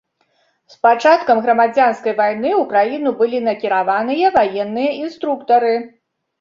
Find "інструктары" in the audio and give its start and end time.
5.05-5.75